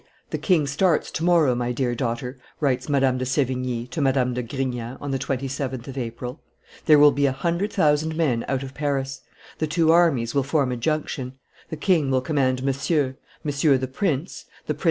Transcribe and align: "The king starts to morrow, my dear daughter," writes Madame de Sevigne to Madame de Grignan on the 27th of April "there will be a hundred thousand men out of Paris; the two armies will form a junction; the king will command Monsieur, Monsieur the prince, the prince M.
"The 0.31 0.39
king 0.39 0.65
starts 0.65 1.11
to 1.11 1.23
morrow, 1.23 1.53
my 1.53 1.71
dear 1.71 1.93
daughter," 1.93 2.39
writes 2.59 2.89
Madame 2.89 3.19
de 3.19 3.23
Sevigne 3.27 3.85
to 3.91 4.01
Madame 4.01 4.33
de 4.33 4.41
Grignan 4.41 4.97
on 4.99 5.11
the 5.11 5.19
27th 5.19 5.87
of 5.87 5.95
April 5.95 6.41
"there 6.87 6.97
will 6.97 7.11
be 7.11 7.27
a 7.27 7.31
hundred 7.31 7.71
thousand 7.71 8.17
men 8.17 8.43
out 8.47 8.63
of 8.63 8.73
Paris; 8.73 9.21
the 9.59 9.67
two 9.67 9.91
armies 9.91 10.33
will 10.33 10.41
form 10.41 10.71
a 10.71 10.75
junction; 10.75 11.33
the 11.69 11.77
king 11.77 12.09
will 12.09 12.21
command 12.21 12.63
Monsieur, 12.63 13.15
Monsieur 13.43 13.77
the 13.77 13.87
prince, 13.87 14.45
the 14.65 14.73
prince 14.73 14.79
M. 14.79 14.79